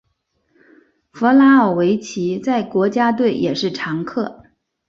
[1.11, 4.41] 弗拉奥维奇在国家队也是常客。